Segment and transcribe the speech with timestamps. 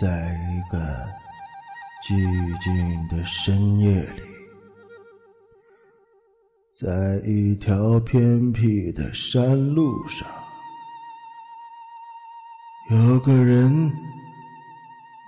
[0.00, 0.08] 在
[0.50, 0.78] 一个
[2.02, 4.22] 寂静的深夜里，
[6.72, 10.26] 在一条偏僻的山路上，
[12.90, 13.70] 有个人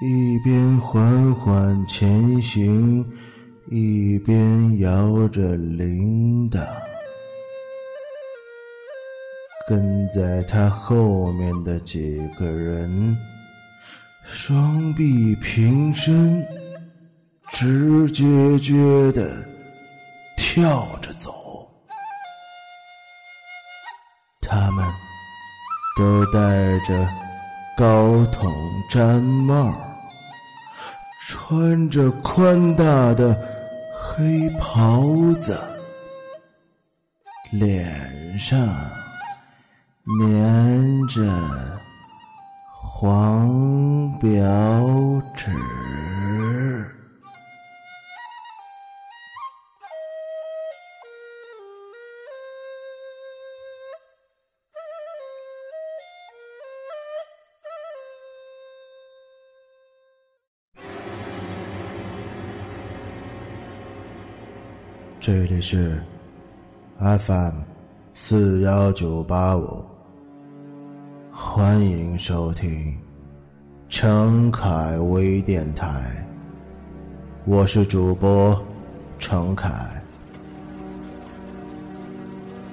[0.00, 3.06] 一边缓缓前行，
[3.70, 6.66] 一边摇着铃铛。
[9.68, 9.80] 跟
[10.14, 13.16] 在他后面的几个人，
[14.26, 16.44] 双臂平伸，
[17.52, 19.36] 直撅撅的
[20.36, 21.68] 跳着走。
[24.40, 24.84] 他们
[25.96, 27.08] 都戴着
[27.76, 28.52] 高筒
[28.90, 29.72] 毡帽，
[31.28, 33.36] 穿着宽大的
[33.92, 35.04] 黑袍
[35.40, 35.58] 子，
[37.52, 38.58] 脸上。
[40.20, 41.22] 粘着
[42.86, 44.30] 黄表
[45.36, 45.50] 纸。
[65.18, 66.02] 这里是
[66.98, 67.62] FM
[68.12, 69.93] 四幺九八五。
[71.36, 72.96] 欢迎收听
[73.88, 76.24] 程凯微电台，
[77.44, 78.56] 我是主播
[79.18, 79.68] 程凯。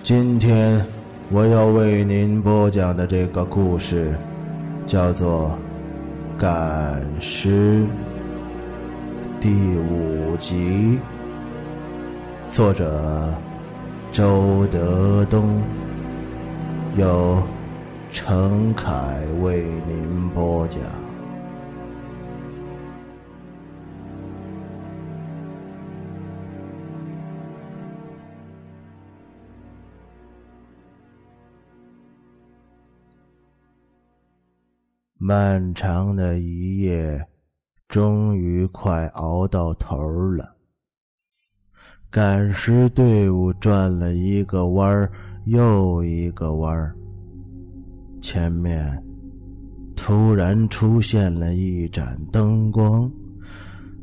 [0.03, 0.85] 今天
[1.31, 4.15] 我要为您播讲的这个故事
[4.85, 5.57] 叫做
[6.39, 7.83] 《赶尸》
[9.41, 10.99] 第五集，
[12.47, 13.33] 作者
[14.11, 15.59] 周德东，
[16.95, 17.41] 有。
[18.13, 20.81] 陈凯为您播讲。
[35.17, 37.25] 漫长的一夜，
[37.87, 39.97] 终于快熬到头
[40.31, 40.53] 了。
[42.09, 45.09] 赶尸队伍转了一个弯儿
[45.45, 46.93] 又一个弯儿。
[48.21, 49.03] 前面
[49.95, 53.11] 突然出现了一盏灯光，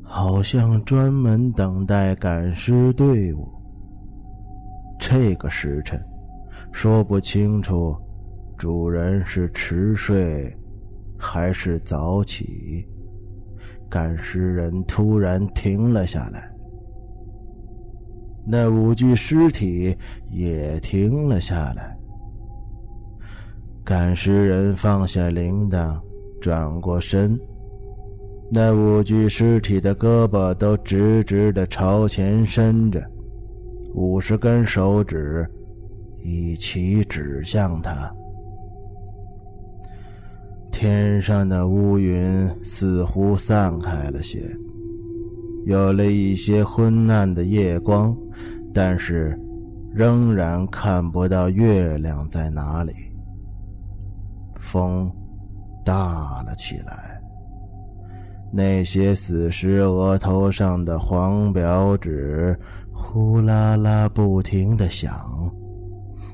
[0.02, 3.48] 好像专门等待赶尸队伍。
[4.98, 5.98] 这个时辰，
[6.72, 7.96] 说不清楚
[8.56, 10.52] 主人是迟睡
[11.16, 12.86] 还是早起。
[13.88, 16.52] 赶尸人突然停了下来，
[18.46, 19.96] 那五具尸体
[20.30, 21.97] 也停了下来。
[23.88, 25.99] 赶尸人放下铃铛，
[26.43, 27.41] 转过身。
[28.53, 33.03] 那五具尸体的胳膊都直直的朝前伸着，
[33.94, 35.49] 五十根手指
[36.22, 38.15] 一起指向他。
[40.70, 44.38] 天上的乌云似乎散开了些，
[45.65, 48.15] 有了一些昏暗的夜光，
[48.75, 49.34] 但是
[49.94, 52.93] 仍然看不到月亮在哪里。
[54.58, 55.10] 风
[55.84, 57.20] 大了起来，
[58.52, 62.58] 那些死尸额头上的黄表纸
[62.92, 65.50] 呼啦啦不停的响，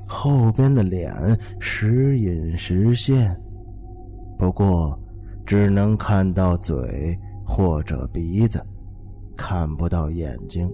[0.07, 1.12] 后边的脸
[1.61, 3.37] 时隐时现，
[4.39, 4.99] 不过
[5.47, 8.65] 只能看到嘴或者鼻子，
[9.37, 10.71] 看不到眼睛。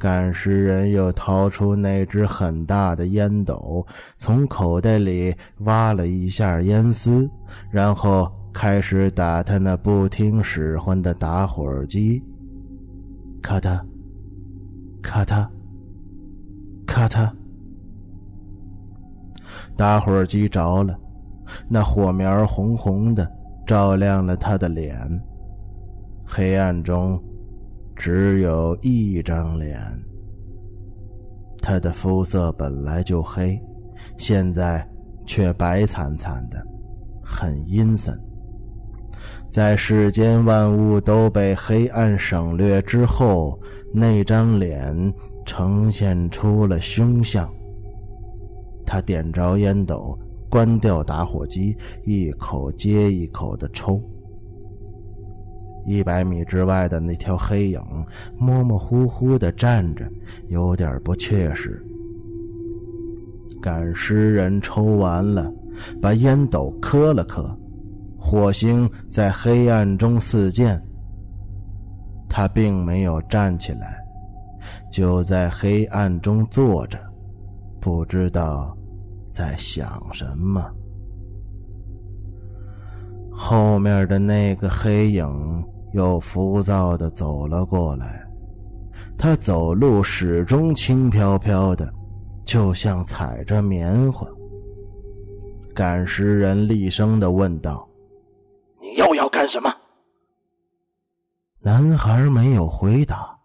[0.00, 7.28] 赶尸人又掏出那只很大的烟斗，从口袋里挖了一下烟丝，
[7.70, 12.20] 然后开始打他那不听使唤的打火机。
[13.42, 13.78] 咔嗒，
[15.02, 15.46] 咔嗒，
[16.86, 17.30] 咔嗒，
[19.76, 20.98] 打火机着了，
[21.68, 23.30] 那火苗红红的，
[23.66, 24.98] 照亮了他的脸。
[26.26, 27.22] 黑暗中。
[28.00, 29.78] 只有一张脸，
[31.60, 33.60] 他的肤色本来就黑，
[34.16, 34.88] 现在
[35.26, 36.56] 却白惨惨的，
[37.22, 38.18] 很阴森。
[39.50, 43.60] 在世间万物都被黑暗省略之后，
[43.92, 45.14] 那张脸
[45.44, 47.46] 呈现出了凶相。
[48.86, 50.18] 他点着烟斗，
[50.48, 51.76] 关掉打火机，
[52.06, 54.02] 一口接一口的抽。
[55.90, 57.82] 一百米之外的那条黑影
[58.38, 60.08] 模模糊糊的站着，
[60.48, 61.84] 有点不确实。
[63.60, 65.52] 赶尸人抽完了，
[66.00, 67.52] 把烟斗磕了磕，
[68.16, 70.80] 火星在黑暗中四溅。
[72.28, 73.98] 他并没有站起来，
[74.92, 76.98] 就在黑暗中坐着，
[77.80, 78.76] 不知道
[79.32, 80.64] 在想什么。
[83.32, 88.24] 后面的那个黑影又浮躁的走了过来，
[89.18, 91.92] 他走路始终轻飘飘的，
[92.44, 94.26] 就像踩着棉花。
[95.74, 97.88] 赶尸人厉声的问道
[98.80, 99.72] ：“你又要干什么？”
[101.62, 103.38] 男孩没有回答，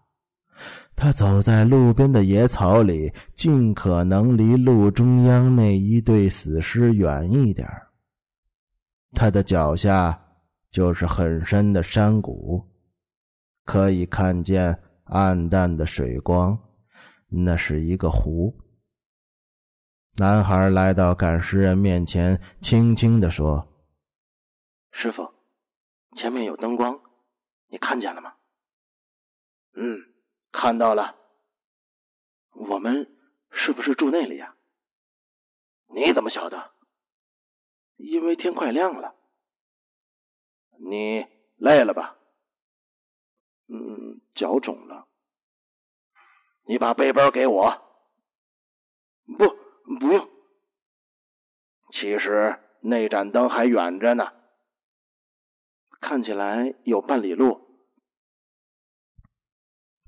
[0.95, 7.67] 他走在路边的野草里，尽可能离路中央那一对死尸远一点。
[9.13, 10.17] 他的脚下
[10.75, 12.61] 就是很深的山谷，
[13.63, 16.59] 可以看见暗淡的水光，
[17.29, 18.53] 那是一个湖。
[20.19, 23.65] 男孩来到赶尸人面前，轻轻的说
[24.91, 25.31] ：“师傅，
[26.17, 26.99] 前面有灯光。”
[27.71, 28.33] 你看见了吗？
[29.77, 29.97] 嗯，
[30.51, 31.15] 看到了。
[32.51, 33.09] 我们
[33.49, 34.57] 是不是住那里呀？
[35.87, 36.71] 你怎么晓得？
[37.95, 39.15] 因为天快亮了。
[40.87, 41.25] 你
[41.57, 42.15] 累了吧？
[43.67, 45.07] 嗯，脚肿了。
[46.67, 47.81] 你把背包给我。
[49.37, 49.45] 不，
[49.99, 50.29] 不用。
[51.91, 54.25] 其实那盏灯还远着呢。
[56.01, 57.61] 看起来有半里路。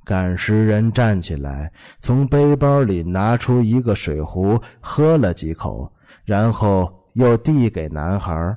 [0.05, 5.91] 赶尸人站起来，从背包里拿出一个水壶，喝了几口，
[6.23, 8.55] 然后又递给男孩。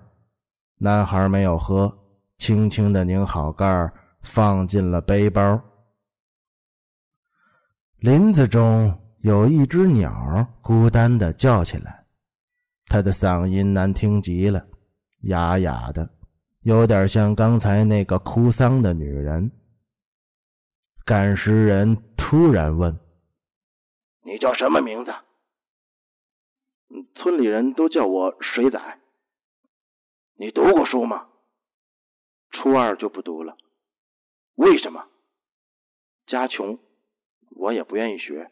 [0.78, 1.99] 男孩没有喝，
[2.40, 3.92] 轻轻的拧好盖
[4.22, 5.60] 放进了背包。
[7.98, 12.06] 林子中有一只鸟孤单的叫起来，
[12.86, 14.66] 它的嗓音难听极了，
[15.24, 16.08] 哑哑的。
[16.62, 19.52] 有点像刚才那个哭丧的女人。
[21.04, 22.98] 赶尸人突然问
[24.24, 25.10] ：“你叫什么名字
[27.16, 28.80] ？”“村里人都叫我水仔。
[30.40, 31.26] ”“你读过书吗
[32.50, 33.56] ？”“初二就不读了。
[34.56, 35.08] ”“为什么
[36.26, 36.78] ？”“家穷，
[37.56, 38.50] 我也不愿意学。”“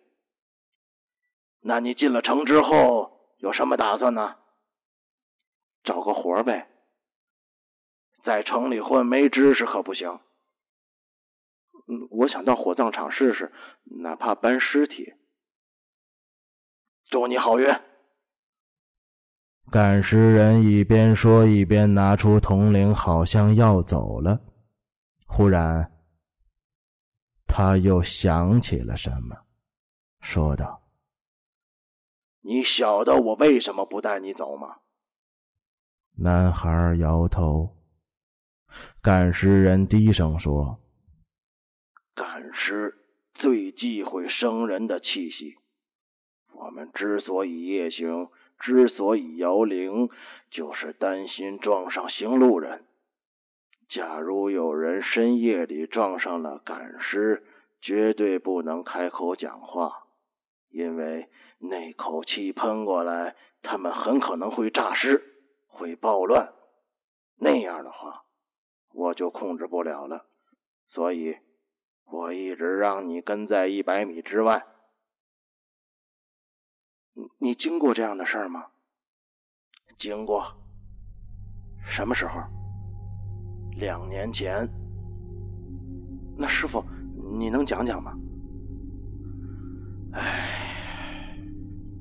[1.61, 4.37] 那你进了城之后有什么打算呢
[5.85, 6.71] ？”“找个活呗。”
[8.25, 10.21] 在城里混没知识可不行。
[11.87, 13.53] 嗯，我想到火葬场试试，
[13.85, 15.15] 哪怕搬尸体。
[17.09, 17.67] 祝你好运。
[19.71, 24.41] 赶尸人一边说一边拿出铜铃，好像要走了。
[25.27, 25.93] 忽然，
[27.47, 29.37] 他又想起了什么，
[30.21, 30.81] 说道
[32.41, 34.77] ：“你晓得我为什么不带你走吗？”
[36.17, 37.77] 男孩摇头。
[39.03, 40.79] 赶尸人低声说
[42.15, 42.95] ：“赶尸
[43.35, 45.57] 最忌讳生人的气息。
[46.53, 48.29] 我们之所以夜行，
[48.59, 50.09] 之所以摇铃，
[50.51, 52.85] 就是担心撞上行路人。
[53.89, 57.45] 假如有人深夜里撞上了赶尸，
[57.81, 60.05] 绝对不能开口讲话，
[60.71, 65.23] 因为那口气喷过来，他们很可能会诈尸，
[65.67, 66.53] 会暴乱。
[67.39, 68.25] 那样的话。”
[68.95, 70.25] 我就控制不了了，
[70.89, 71.37] 所以
[72.11, 74.65] 我一直让你跟在一百米之外。
[77.39, 78.65] 你经过这样的事儿吗？
[79.99, 80.45] 经过。
[81.97, 82.41] 什么时候？
[83.77, 84.69] 两年前。
[86.37, 86.85] 那师傅，
[87.39, 88.13] 你能讲讲吗？
[90.13, 91.35] 唉，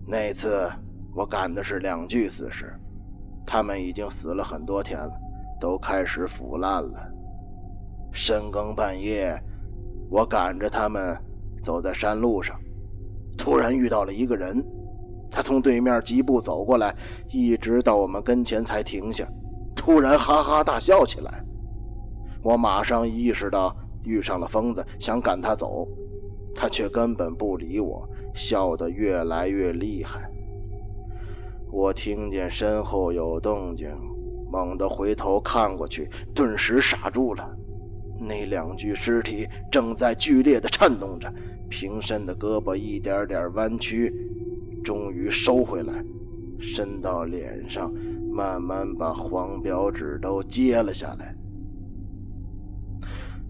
[0.08, 0.72] 那次
[1.16, 2.72] 我赶的是两具死尸，
[3.46, 5.12] 他们已经死了很多天了。
[5.60, 7.12] 都开始腐烂了。
[8.14, 9.36] 深更半夜，
[10.12, 11.18] 我赶着他们
[11.66, 12.56] 走在山路上，
[13.40, 14.64] 突然遇到了一个人。
[15.38, 16.96] 他从对面疾步走过来，
[17.32, 19.24] 一直到我们跟前才停下，
[19.76, 21.32] 突然哈哈大笑起来。
[22.44, 23.72] 我马上意识到
[24.04, 25.88] 遇上了疯子，想赶他走，
[26.56, 28.04] 他却根本不理我，
[28.34, 30.28] 笑得越来越厉害。
[31.72, 33.88] 我听见身后有动静。
[34.52, 37.48] 猛地回头看过去，顿时傻住了。
[38.20, 41.32] 那两具尸体正在剧烈的颤动着，
[41.70, 44.12] 平身的胳膊一点点弯曲，
[44.88, 45.94] 终于收回来，
[46.74, 47.92] 伸到脸上，
[48.32, 51.36] 慢慢把黄表纸都揭了下来。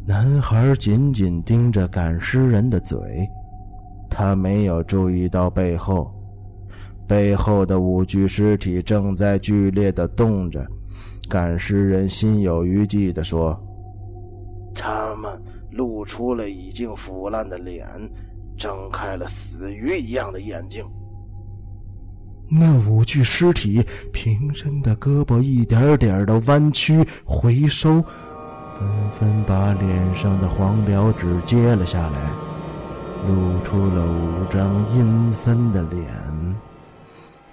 [0.08, 2.98] 男孩紧紧盯着赶尸人的嘴，
[4.10, 6.12] 他没有注意到背后，
[7.08, 10.66] 背后的五具尸体正在剧烈的动着。
[11.30, 13.56] 赶尸人心有余悸地说
[14.74, 15.30] ：“他们
[15.70, 17.86] 露出了已经腐烂的脸，
[18.58, 20.84] 睁开了死鱼一样的眼睛。
[22.50, 28.02] 那五具尸体平伸的胳膊一点点的弯曲回收，
[28.80, 32.32] 纷纷把脸上的黄表纸揭了下来，
[33.28, 36.06] 露出了五张阴森的脸。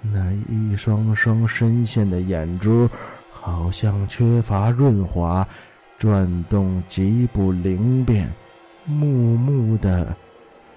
[0.01, 2.89] 那一双双深陷的眼珠。”
[3.47, 5.47] 好像缺乏润滑，
[5.99, 8.27] 转动极不灵便，
[8.85, 10.15] 木木的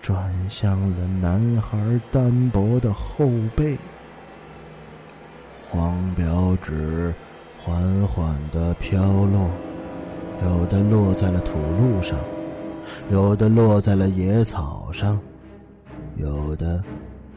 [0.02, 1.78] 转向了男孩
[2.12, 3.75] 单薄的后背。
[5.70, 7.12] 黄表纸
[7.62, 9.50] 缓缓的飘落，
[10.42, 12.18] 有的落在了土路上，
[13.10, 15.20] 有的落在了野草上，
[16.16, 16.82] 有的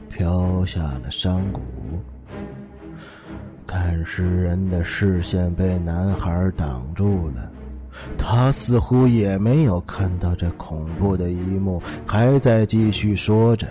[0.10, 1.62] 飘下了山谷。
[3.68, 7.52] 看尸人的视线被男孩挡住了，
[8.18, 13.68] 他似乎也没有看到这恐怖的一幕，还在继续说着。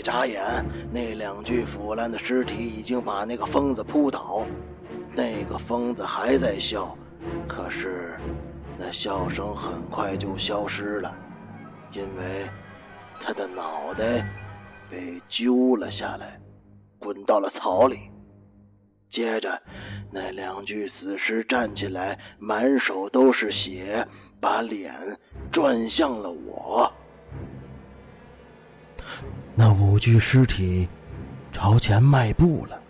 [0.00, 0.42] 一眨眼，
[0.90, 4.46] 那两具腐烂的尸体已经把那个疯子扑倒，
[5.14, 6.96] 那个疯子还在笑，
[7.46, 8.18] 可是
[8.78, 11.14] 那笑声很快就消失了，
[11.92, 12.48] 因为
[13.22, 14.24] 他的脑袋
[14.90, 16.40] 被揪了下来，
[16.98, 17.98] 滚到了草里。
[19.12, 19.60] 接着，
[20.10, 24.08] 那两具死尸站起来，满手都是血，
[24.40, 24.94] 把脸
[25.52, 26.90] 转向了我。
[29.54, 30.88] 那五具尸体
[31.52, 32.80] 朝前迈步了。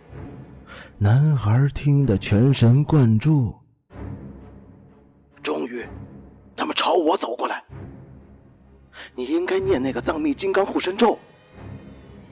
[0.98, 3.54] 男孩听得全神贯注。
[5.42, 5.84] 终于，
[6.56, 7.62] 他们朝我走过来。
[9.16, 11.18] 你应该念那个藏密金刚护身咒。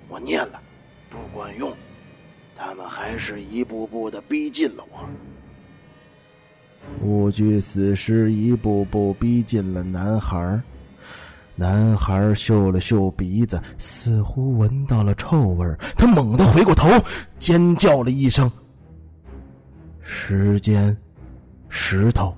[0.09, 0.61] 我念了，
[1.11, 1.75] 不管用。
[2.57, 5.09] 他们还是一步步的逼近了我。
[7.03, 10.61] 五具死尸一步步逼近了男孩。
[11.59, 16.89] 男孩嗅了嗅鼻子，似乎闻到了臭味他猛地回过头，
[17.37, 18.49] 尖叫了一声。
[20.01, 20.97] 时间、
[21.69, 22.33] 石头、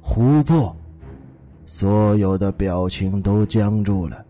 [0.00, 0.74] 湖泊，
[1.66, 4.24] 所有的表情都僵住了。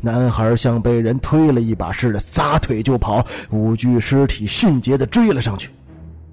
[0.00, 3.26] 男孩像被人推了一把似的，撒腿就跑。
[3.50, 5.68] 五具尸体迅捷的追了上去。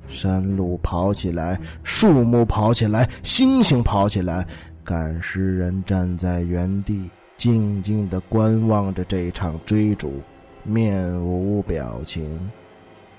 [0.08, 4.46] 山路跑起来，树木跑起来，星星跑起来。
[4.90, 10.20] 赶尸人站在原地，静静的观望着这场追逐，
[10.64, 12.50] 面无表情。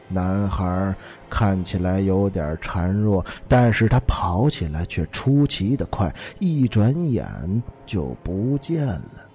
[0.09, 0.93] 男孩
[1.29, 7.25] 看起来有点孱弱，但是他跑起来却出奇的快，一转眼
[7.87, 9.31] 就不见了。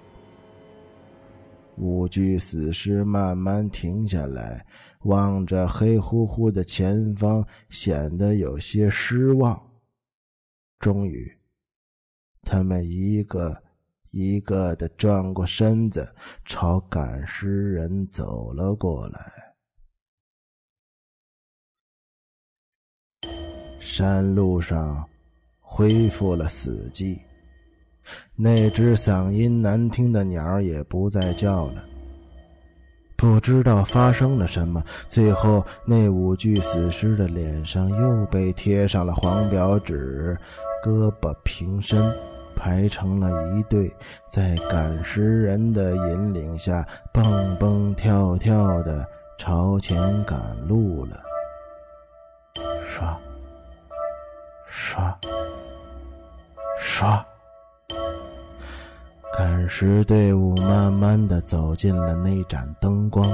[1.76, 4.62] 五具死尸慢慢停下来，
[5.04, 9.58] 望着黑乎乎的前方，显得有些失望。
[10.78, 11.34] 终于，
[12.46, 13.60] 他们一个
[14.12, 16.08] 一个的转过身子，
[16.44, 19.20] 朝赶尸人走了过来。
[23.80, 25.04] 山路上
[25.60, 27.18] 恢复了死寂。
[28.36, 31.84] 那只嗓音难听的鸟也不再叫了。
[33.16, 40.38] 不知道发生了什么，最后那五具死尸的脸上又被贴上了黄表纸，
[40.84, 42.14] 胳膊平伸，
[42.56, 43.94] 排成了一队，
[44.28, 49.06] 在赶尸人的引领下，蹦蹦跳跳的
[49.38, 51.22] 朝前赶路了。
[52.84, 53.16] 刷，
[54.66, 55.16] 刷，
[56.80, 57.24] 刷。
[59.36, 63.30] 赶尸队伍慢慢的走进了那盏灯光，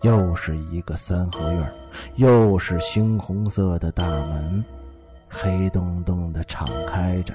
[0.00, 1.72] 又是一个三合院，
[2.16, 4.64] 又是猩红色的大门，
[5.28, 7.34] 黑洞洞的敞开着，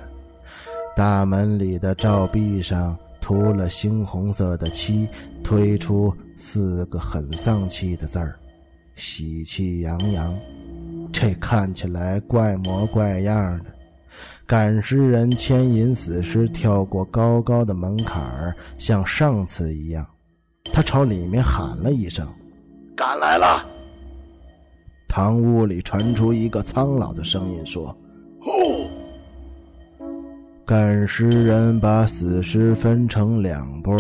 [0.95, 5.07] 大门里的照壁上涂了猩红色的漆，
[5.43, 8.39] 推出四个很丧气的字儿
[8.95, 10.33] ：“喜气洋洋。”
[11.11, 13.65] 这看起来怪模怪样的。
[14.45, 20.05] 赶尸人牵引死尸跳过高高的门槛儿，像上次一样，
[20.71, 22.25] 他朝里面喊了一声
[22.95, 23.65] ：“赶来了。”
[25.09, 28.04] 堂屋里传出一个苍老的声音说：“呼！”
[30.65, 33.95] 赶尸人把死尸分成两拨，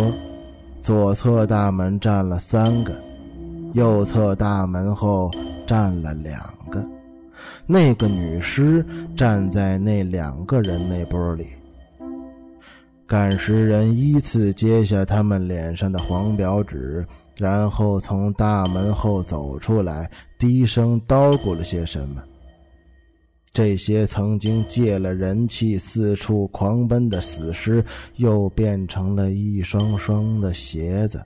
[0.81, 2.91] 左侧大门站了三个，
[3.73, 5.29] 右侧大门后
[5.67, 6.41] 站了两
[6.71, 6.83] 个。
[7.67, 8.83] 那个女尸
[9.15, 11.45] 站在那两个人那波里，
[13.05, 17.05] 赶尸人依次揭下他们脸上的黄表纸，
[17.37, 22.23] 然后从大门后走出来，低声叨咕了些什么。
[23.55, 27.81] 这些曾经借了人气四处狂奔的死尸，
[28.17, 31.23] 又变成了一双双的鞋子。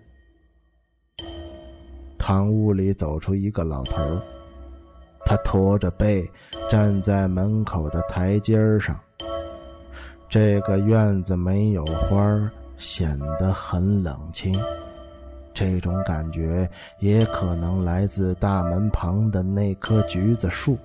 [2.20, 4.00] 堂屋里走出一个老头，
[5.26, 6.24] 他驼着背
[6.70, 8.96] 站在门口的台阶上。
[10.30, 14.56] 这个院子没有花显得很冷清。
[15.52, 16.70] 这种感觉
[17.00, 20.78] 也可能来自大门旁的那棵橘子树。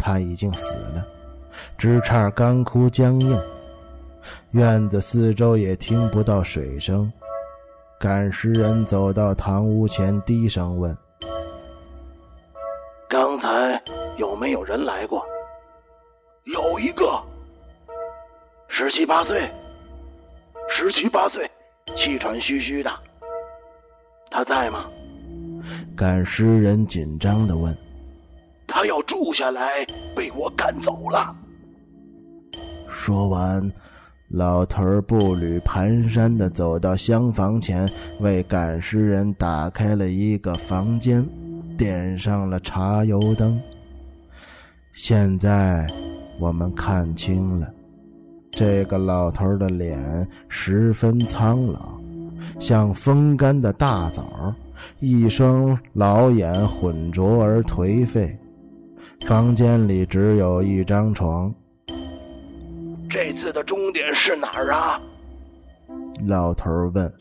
[0.00, 1.06] 他已经死了，
[1.76, 3.38] 枝杈干枯僵硬，
[4.52, 7.12] 院子四周也听不到水声。
[7.98, 10.96] 赶尸人走到堂屋前，低声问
[13.10, 13.48] ：“刚才
[14.16, 15.22] 有没有人来过
[16.54, 17.22] ？”“有一个，
[18.68, 19.38] 十七八岁，
[20.78, 21.48] 十七八岁，
[21.94, 22.90] 气喘吁吁的。
[24.30, 24.86] 他在吗？”
[25.94, 27.76] 赶尸人紧张的问。
[28.80, 29.62] 他要住下来，
[30.16, 31.36] 被我赶走了。
[32.88, 33.70] 说完，
[34.28, 37.86] 老头步履蹒跚的走到厢房前，
[38.20, 41.22] 为赶尸人打开了一个房间，
[41.76, 43.60] 点上了茶油灯。
[44.94, 45.86] 现在
[46.38, 47.68] 我们看清了，
[48.50, 52.00] 这个老头的脸十分苍老，
[52.58, 54.54] 像风干的大枣，
[55.00, 58.34] 一双老眼浑浊而颓废。
[59.26, 61.54] 房间里只有一张床。
[63.08, 65.00] 这次的终点是哪儿啊？
[66.26, 67.12] 老头问。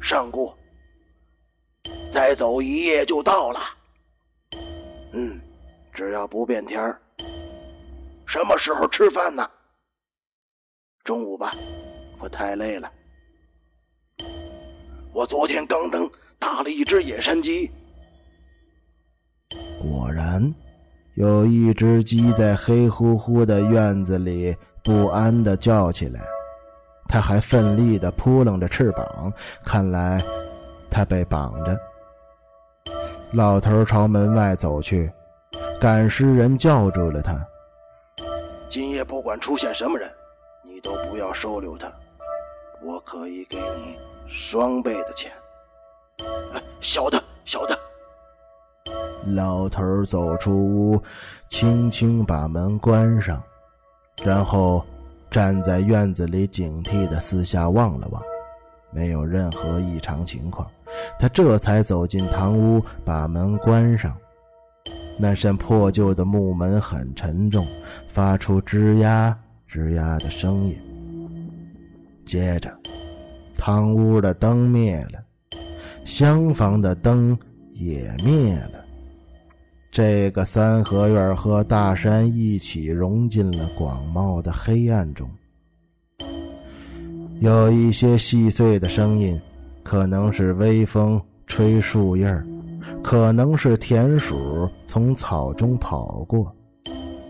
[0.00, 0.52] 上顾，
[2.14, 3.60] 再走一夜就到了。
[5.12, 5.38] 嗯，
[5.92, 6.98] 只要不变天儿。
[8.26, 9.46] 什么时候吃饭呢？
[11.04, 11.50] 中午吧，
[12.20, 12.90] 我太累了。
[15.12, 17.70] 我昨天刚登打了一只野山鸡。
[19.80, 20.42] 果然。
[21.18, 26.20] 有一只鸡在黑乎乎的院子里不安的叫起来，
[27.08, 29.32] 它还奋力的扑棱着翅膀，
[29.64, 30.22] 看来
[30.88, 31.76] 它被绑着。
[33.32, 35.10] 老头朝门外走去，
[35.80, 37.34] 赶尸人叫住了他
[38.70, 40.08] ：“今夜不管出现什么人，
[40.64, 41.92] 你都不要收留他，
[42.80, 45.32] 我可以给你双倍的钱。”
[46.94, 47.76] 小的，小的。
[49.26, 51.02] 老头走出屋，
[51.48, 53.42] 轻轻把门关上，
[54.22, 54.84] 然后
[55.30, 58.22] 站在院子里，警惕的四下望了望，
[58.90, 60.66] 没有任何异常情况。
[61.18, 64.16] 他这才走进堂屋，把门关上。
[65.18, 67.66] 那扇破旧的木门很沉重，
[68.08, 69.36] 发出吱呀
[69.70, 70.78] 吱呀的声音。
[72.24, 72.72] 接着，
[73.56, 75.20] 堂屋的灯灭了，
[76.04, 77.36] 厢房的灯
[77.78, 78.84] 也灭了。
[79.90, 85.28] 这个三合院和大山一起融进了广袤的黑暗中，
[87.40, 89.40] 有一些细碎的声音，
[89.82, 92.30] 可能是微风吹树叶
[93.02, 96.54] 可能是田鼠从草中跑过，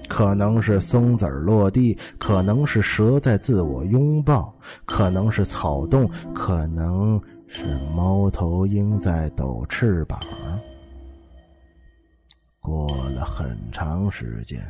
[0.09, 4.53] 可能是松子落地，可能是蛇在自我拥抱，
[4.85, 10.21] 可能是草动，可能是猫头鹰在抖翅膀。
[12.61, 14.63] 过了很长时间，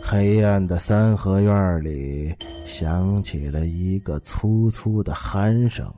[0.00, 2.32] 黑暗的三合院里
[2.64, 5.92] 响起了一个粗粗的鼾声。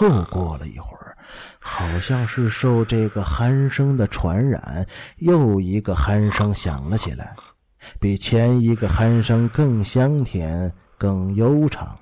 [0.00, 1.16] 又过了一会儿，
[1.58, 7.34] 好像是受这个鼾声的传染，又一个鼾声响了起来，
[7.98, 11.98] 比前一个鼾声更香甜、更悠长。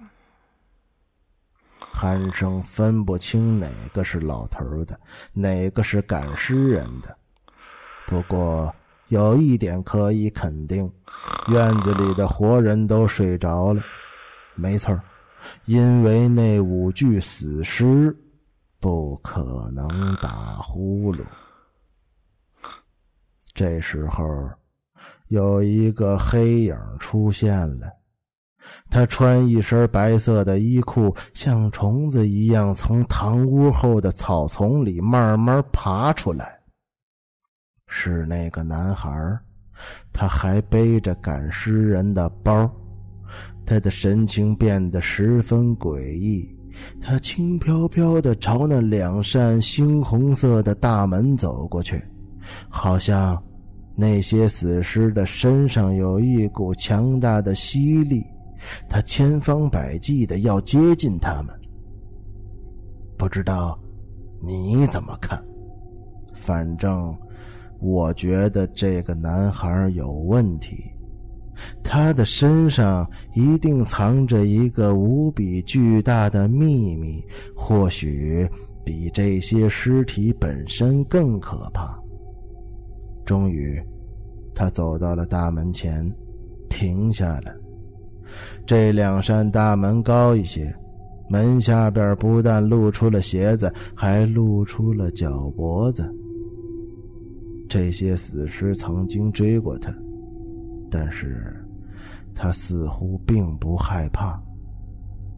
[1.93, 4.99] 鼾声分不清哪个是老头的，
[5.33, 7.17] 哪个是赶尸人的。
[8.07, 8.75] 不过
[9.09, 10.91] 有一点可以肯定，
[11.49, 13.83] 院子里的活人都睡着了。
[14.55, 14.99] 没错
[15.67, 18.15] 因为那五具死尸
[18.79, 19.89] 不可能
[20.23, 21.25] 打呼噜。
[23.55, 24.51] 这时候，
[25.29, 27.87] 有一个黑影出现了，
[28.91, 36.59] 他穿一身白色的衣裤，像虫子一样从堂屋后的草丛里慢慢爬出来。
[37.87, 39.11] 是那个男孩
[40.13, 42.71] 他还背着赶尸人的包，
[43.67, 46.49] 他的神情变得十分诡异。
[47.01, 52.01] 他轻飘飘的朝那两扇猩红色的大门走过去，
[52.69, 53.43] 好像
[53.97, 58.25] 那些死尸的身上有一股强大的吸力，
[58.89, 61.55] 他千方百计的要接近他们。
[63.17, 63.79] 不知道
[64.43, 65.43] 你怎么看？
[66.35, 67.15] 反正
[67.81, 70.83] 我觉得这个男孩有问题，
[71.85, 77.23] 他的身上一定藏着一个无比巨大的秘密，
[77.55, 78.49] 或许
[78.85, 81.95] 比这些尸体本身更可怕。
[83.27, 83.79] 终于，
[84.55, 86.11] 他走到了大门前，
[86.71, 87.55] 停下了。
[88.67, 90.75] 这两扇大门高一些。
[91.29, 96.05] 门下边不但露出了鞋子，还露出了脚脖子。
[97.69, 99.95] 这些死尸曾经追过他，
[100.91, 101.55] 但是
[102.35, 104.43] 他似乎并不害怕。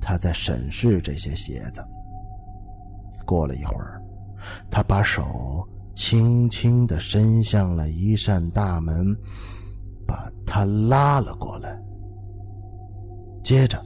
[0.01, 1.85] 他在审视这些鞋子。
[3.27, 4.01] 过了一会儿，
[4.71, 5.63] 他把手
[5.95, 9.15] 轻轻的伸向了一扇大门，
[10.07, 11.79] 把它拉了过来。
[13.43, 13.81] 接着。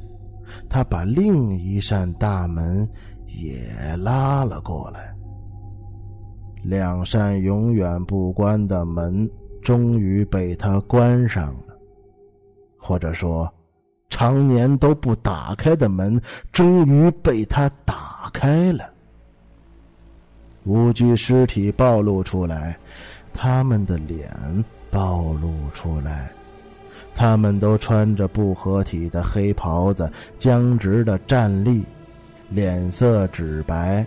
[0.68, 2.88] 他把另一扇大门
[3.26, 5.14] 也拉了过来，
[6.62, 9.28] 两扇永远不关的门
[9.62, 11.76] 终于被他关上了，
[12.78, 13.52] 或者说，
[14.08, 16.20] 常年都不打开的门
[16.52, 18.88] 终于被他打开了。
[20.64, 22.76] 五具尸体暴露出来，
[23.32, 24.28] 他们的脸
[24.90, 26.30] 暴露出来。
[27.16, 31.82] 他们都穿着不合体的黑袍子，僵直的站立，
[32.50, 34.06] 脸色纸白。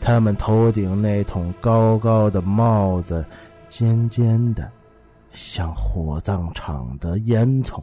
[0.00, 3.24] 他们头顶那顶高高的帽子，
[3.68, 4.68] 尖尖的，
[5.30, 7.80] 像火葬场的烟囱。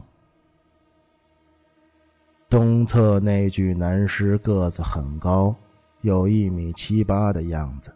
[2.48, 5.54] 东侧那具男尸个子很高，
[6.02, 7.90] 有一米七八的样子。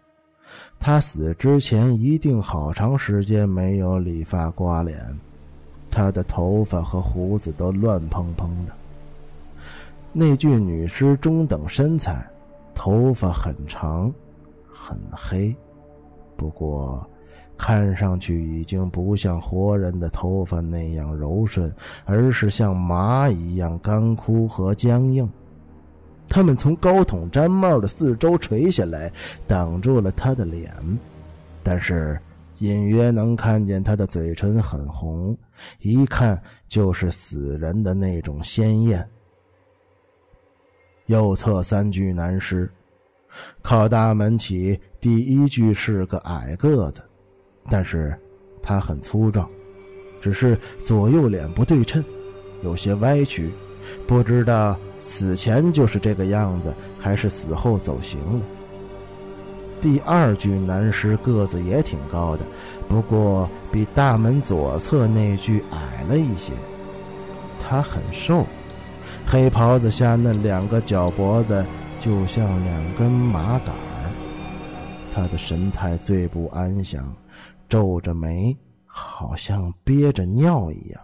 [0.78, 4.98] 他死之前一定好长时间没有理发刮脸。
[5.90, 8.72] 他的头发和胡子都乱蓬蓬的。
[10.12, 12.24] 那具女尸中等身材，
[12.74, 14.12] 头发很长，
[14.66, 15.55] 很黑，
[16.37, 17.05] 不过
[17.57, 21.72] 看上去已经不像活人的头发那样柔顺，
[22.05, 25.29] 而是像麻一样干枯和僵硬。
[26.29, 29.12] 他们从高筒毡帽的四周垂下来，
[29.46, 30.72] 挡住了他的脸，
[31.62, 32.18] 但是。
[32.60, 35.36] 隐约能看见他的嘴唇很红，
[35.80, 39.06] 一看就是死人的那种鲜艳。
[41.06, 42.70] 右侧三具男尸，
[43.62, 47.00] 靠大门起，第一具是个矮个子，
[47.68, 48.16] 但是
[48.62, 49.48] 他很粗壮，
[50.20, 52.04] 只是左右脸不对称，
[52.62, 53.50] 有些歪曲，
[54.06, 58.44] 不知道死前就是这个样子，还是死后走形了。
[59.80, 62.44] 第二具男尸个子也挺高的，
[62.88, 66.52] 不过比大门左侧那具矮了一些。
[67.62, 68.44] 他很瘦，
[69.26, 71.64] 黑袍子下那两个脚脖子
[71.98, 73.74] 就像两根麻杆
[75.14, 77.12] 他的神态最不安详，
[77.68, 81.00] 皱着眉，好像憋着尿一样。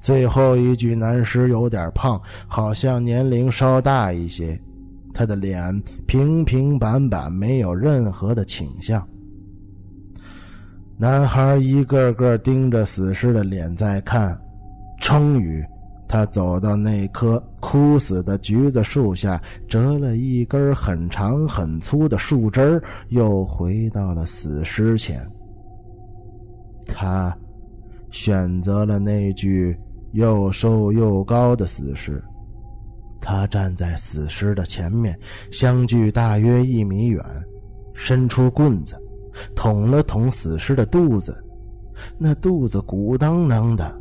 [0.00, 4.60] 最后一具男尸有点胖，好像年龄稍大一些。
[5.16, 9.02] 他的脸平平板板，没有任何的倾向。
[10.98, 14.38] 男孩一个个盯着死尸的脸在看，
[15.00, 15.64] 终于，
[16.06, 25.26] 他走到那棵枯死的橘子树下，折了一根很长很粗的树枝又回到了死尸前。
[26.86, 27.34] 他
[28.10, 29.74] 选择了那具
[30.12, 32.22] 又瘦又高的死尸。
[33.28, 35.18] 他站在死尸的前面，
[35.50, 37.20] 相距大约一米远，
[37.92, 38.94] 伸出棍子，
[39.56, 41.36] 捅了捅死尸的肚子，
[42.18, 44.00] 那肚子鼓囊囊的。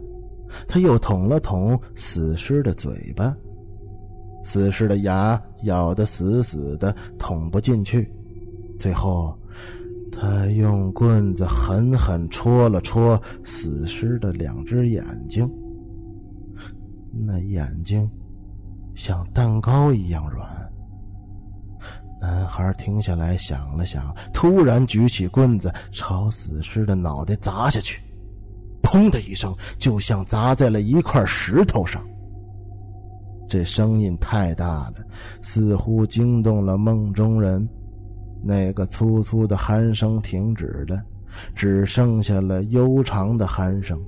[0.68, 3.36] 他又捅了捅死尸的嘴巴，
[4.44, 8.08] 死尸的牙咬得死死的，捅不进去。
[8.78, 9.36] 最后，
[10.12, 15.50] 他用棍子狠狠戳了戳死尸的两只眼睛，
[17.12, 18.08] 那眼睛。
[18.96, 20.50] 像蛋糕一样软。
[22.20, 28.02] 男孩停下来想了想，突然举起棍子朝死尸的脑袋砸下去，
[28.82, 32.02] 砰的一声，就像砸在了一块石头上。
[33.48, 34.96] 这声音太大了，
[35.42, 37.68] 似乎惊动了梦中人。
[38.42, 41.00] 那个粗粗的鼾声停止了，
[41.54, 44.02] 只剩下了悠长的鼾声。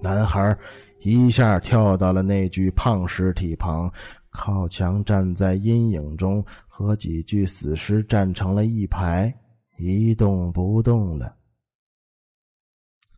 [0.00, 0.56] 男孩。
[1.04, 3.92] 一下跳到了那具胖尸体旁，
[4.30, 9.32] 靠墙站在阴影中，和几具死尸站成了一排，
[9.78, 11.36] 一动不动了。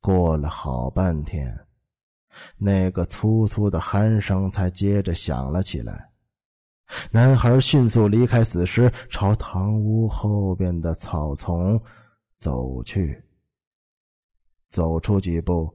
[0.00, 1.54] 过了好半天，
[2.56, 6.10] 那个粗粗的鼾声才接着响了起来。
[7.10, 11.80] 男孩迅速离开死尸，朝堂屋后边的草丛
[12.38, 13.22] 走去。
[14.68, 15.72] 走出几步，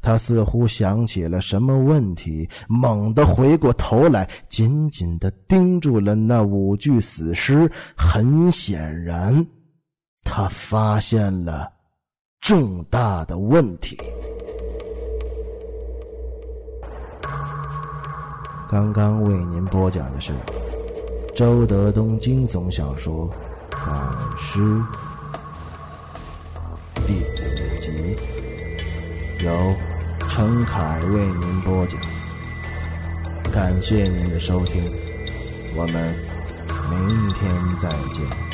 [0.00, 7.70] 他似乎想起了什么问题，猛地回过头来，紧紧的盯住了那五具死尸。
[7.96, 9.46] 很显然，
[10.22, 11.70] 他发现了
[12.40, 13.98] 重大的问题。
[18.68, 20.32] 刚刚为您播讲的是
[21.36, 23.30] 周德东惊悚小说
[23.70, 23.92] 《赶
[24.36, 24.60] 尸》
[27.06, 28.16] 第五集，
[29.40, 29.76] 由
[30.28, 32.00] 陈凯为您播讲。
[33.52, 34.82] 感谢您的收听，
[35.74, 36.14] 我们
[36.90, 38.45] 明天再见。